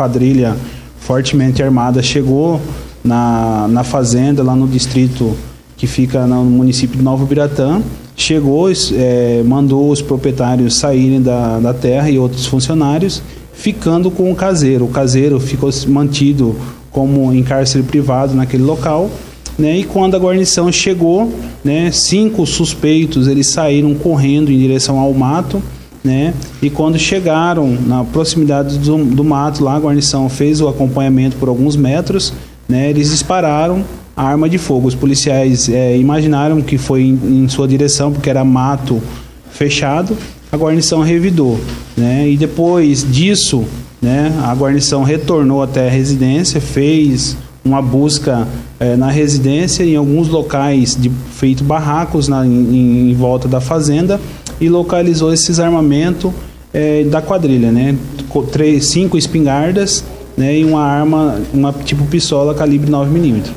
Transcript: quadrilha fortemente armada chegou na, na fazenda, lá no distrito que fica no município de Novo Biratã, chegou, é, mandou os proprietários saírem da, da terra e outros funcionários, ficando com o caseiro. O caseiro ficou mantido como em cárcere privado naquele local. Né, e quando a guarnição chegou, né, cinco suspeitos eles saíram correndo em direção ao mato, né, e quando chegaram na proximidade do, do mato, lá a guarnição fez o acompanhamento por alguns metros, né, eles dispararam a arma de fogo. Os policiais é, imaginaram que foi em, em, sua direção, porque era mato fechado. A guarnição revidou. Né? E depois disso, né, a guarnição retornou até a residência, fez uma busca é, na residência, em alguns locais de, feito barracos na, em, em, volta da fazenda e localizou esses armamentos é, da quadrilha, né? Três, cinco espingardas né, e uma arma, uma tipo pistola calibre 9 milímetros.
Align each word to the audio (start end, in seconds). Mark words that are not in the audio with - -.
quadrilha 0.00 0.56
fortemente 0.98 1.62
armada 1.62 2.02
chegou 2.02 2.58
na, 3.04 3.68
na 3.68 3.84
fazenda, 3.84 4.42
lá 4.42 4.56
no 4.56 4.66
distrito 4.66 5.36
que 5.76 5.86
fica 5.86 6.26
no 6.26 6.42
município 6.44 6.96
de 6.96 7.02
Novo 7.02 7.26
Biratã, 7.26 7.82
chegou, 8.16 8.70
é, 8.70 9.42
mandou 9.44 9.90
os 9.90 10.00
proprietários 10.00 10.76
saírem 10.76 11.20
da, 11.20 11.58
da 11.58 11.74
terra 11.74 12.08
e 12.08 12.18
outros 12.18 12.46
funcionários, 12.46 13.22
ficando 13.52 14.10
com 14.10 14.32
o 14.32 14.34
caseiro. 14.34 14.86
O 14.86 14.88
caseiro 14.88 15.38
ficou 15.38 15.68
mantido 15.88 16.56
como 16.90 17.30
em 17.34 17.42
cárcere 17.42 17.84
privado 17.84 18.34
naquele 18.34 18.62
local. 18.62 19.10
Né, 19.58 19.78
e 19.78 19.84
quando 19.84 20.14
a 20.14 20.18
guarnição 20.18 20.72
chegou, 20.72 21.30
né, 21.62 21.90
cinco 21.90 22.46
suspeitos 22.46 23.28
eles 23.28 23.48
saíram 23.48 23.94
correndo 23.94 24.50
em 24.50 24.58
direção 24.58 24.98
ao 24.98 25.12
mato, 25.12 25.62
né, 26.02 26.32
e 26.62 26.70
quando 26.70 26.98
chegaram 26.98 27.76
na 27.86 28.04
proximidade 28.04 28.78
do, 28.78 29.04
do 29.04 29.22
mato, 29.22 29.62
lá 29.62 29.76
a 29.76 29.78
guarnição 29.78 30.28
fez 30.28 30.60
o 30.60 30.68
acompanhamento 30.68 31.36
por 31.36 31.48
alguns 31.48 31.76
metros, 31.76 32.32
né, 32.68 32.88
eles 32.88 33.10
dispararam 33.10 33.84
a 34.16 34.24
arma 34.24 34.48
de 34.48 34.58
fogo. 34.58 34.88
Os 34.88 34.94
policiais 34.94 35.68
é, 35.68 35.96
imaginaram 35.96 36.60
que 36.60 36.76
foi 36.76 37.02
em, 37.02 37.44
em, 37.44 37.48
sua 37.48 37.66
direção, 37.66 38.12
porque 38.12 38.28
era 38.28 38.44
mato 38.44 39.00
fechado. 39.50 40.16
A 40.52 40.56
guarnição 40.56 41.00
revidou. 41.00 41.58
Né? 41.96 42.28
E 42.28 42.36
depois 42.36 43.06
disso, 43.10 43.64
né, 44.00 44.32
a 44.42 44.54
guarnição 44.54 45.02
retornou 45.02 45.62
até 45.62 45.86
a 45.86 45.90
residência, 45.90 46.60
fez 46.60 47.36
uma 47.64 47.82
busca 47.82 48.46
é, 48.78 48.96
na 48.96 49.10
residência, 49.10 49.84
em 49.84 49.96
alguns 49.96 50.28
locais 50.28 50.96
de, 50.98 51.10
feito 51.32 51.62
barracos 51.62 52.28
na, 52.28 52.46
em, 52.46 53.10
em, 53.10 53.14
volta 53.14 53.46
da 53.46 53.60
fazenda 53.60 54.20
e 54.60 54.68
localizou 54.68 55.32
esses 55.32 55.60
armamentos 55.60 56.32
é, 56.72 57.04
da 57.04 57.20
quadrilha, 57.20 57.70
né? 57.70 57.96
Três, 58.50 58.86
cinco 58.86 59.18
espingardas 59.18 60.04
né, 60.36 60.58
e 60.58 60.64
uma 60.64 60.82
arma, 60.82 61.40
uma 61.52 61.72
tipo 61.72 62.04
pistola 62.06 62.54
calibre 62.54 62.90
9 62.90 63.10
milímetros. 63.10 63.54